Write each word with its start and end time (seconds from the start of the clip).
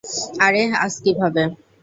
আরে, 0.39 0.63
আজ 0.77 0.93
কিভাবে? 1.03 1.43